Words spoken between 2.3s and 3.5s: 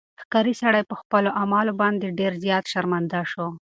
زیات شرمنده شو.